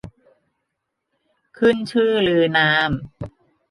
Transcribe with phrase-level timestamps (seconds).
[1.57, 2.91] ขึ้นชื่อลือนาม